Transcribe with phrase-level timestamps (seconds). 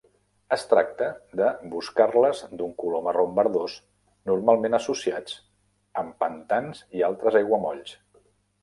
[0.55, 1.09] És tracta
[1.41, 3.77] de boscarles d'un color marró verdós,
[4.33, 5.37] normalment associats
[6.05, 7.97] amb pantans i altres aiguamolls.